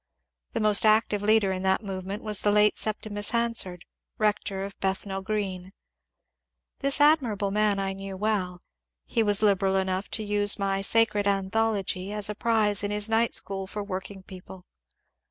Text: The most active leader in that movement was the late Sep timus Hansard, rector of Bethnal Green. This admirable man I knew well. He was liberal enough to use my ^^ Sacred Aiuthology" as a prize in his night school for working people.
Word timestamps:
The 0.53 0.59
most 0.59 0.83
active 0.83 1.21
leader 1.21 1.51
in 1.51 1.61
that 1.61 1.83
movement 1.83 2.23
was 2.23 2.39
the 2.39 2.49
late 2.51 2.75
Sep 2.75 2.99
timus 3.03 3.29
Hansard, 3.29 3.85
rector 4.17 4.63
of 4.63 4.79
Bethnal 4.79 5.21
Green. 5.21 5.73
This 6.79 6.99
admirable 6.99 7.51
man 7.51 7.77
I 7.77 7.93
knew 7.93 8.17
well. 8.17 8.63
He 9.05 9.21
was 9.21 9.43
liberal 9.43 9.75
enough 9.75 10.09
to 10.17 10.23
use 10.23 10.57
my 10.57 10.79
^^ 10.79 10.83
Sacred 10.85 11.27
Aiuthology" 11.27 12.09
as 12.17 12.29
a 12.31 12.33
prize 12.33 12.81
in 12.81 12.89
his 12.89 13.09
night 13.11 13.35
school 13.35 13.67
for 13.67 13.83
working 13.83 14.23
people. 14.23 14.65